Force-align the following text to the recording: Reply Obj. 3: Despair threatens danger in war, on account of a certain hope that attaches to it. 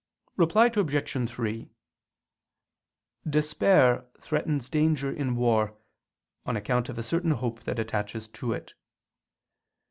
Reply 0.35 0.65
Obj. 0.75 1.29
3: 1.29 1.69
Despair 3.29 4.07
threatens 4.19 4.67
danger 4.67 5.11
in 5.11 5.35
war, 5.35 5.77
on 6.43 6.57
account 6.57 6.89
of 6.89 6.97
a 6.97 7.03
certain 7.03 7.29
hope 7.29 7.61
that 7.65 7.77
attaches 7.77 8.27
to 8.29 8.51
it. 8.51 8.73